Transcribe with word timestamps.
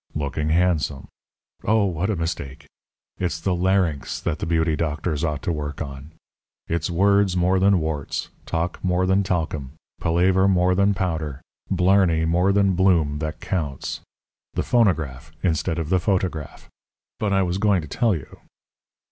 Looking 0.15 0.49
handsome. 0.49 1.09
Oh, 1.63 1.85
what 1.85 2.09
a 2.09 2.15
mistake! 2.15 2.65
It's 3.19 3.39
the 3.39 3.53
larynx 3.53 4.19
that 4.19 4.39
the 4.39 4.47
beauty 4.47 4.75
doctors 4.75 5.23
ought 5.23 5.43
to 5.43 5.51
work 5.51 5.79
on. 5.79 6.09
It's 6.67 6.89
words 6.89 7.37
more 7.37 7.59
than 7.59 7.79
warts, 7.79 8.29
talk 8.47 8.83
more 8.83 9.05
than 9.05 9.21
talcum, 9.21 9.73
palaver 9.99 10.47
more 10.47 10.73
than 10.73 10.95
powder, 10.95 11.43
blarney 11.69 12.25
more 12.25 12.51
than 12.51 12.73
bloom 12.73 13.19
that 13.19 13.41
counts 13.41 13.99
the 14.55 14.63
phonograph 14.63 15.31
instead 15.43 15.77
of 15.77 15.89
the 15.89 15.99
photograph. 15.99 16.67
But 17.19 17.31
I 17.31 17.43
was 17.43 17.59
going 17.59 17.83
to 17.83 17.87
tell 17.87 18.15
you. 18.15 18.39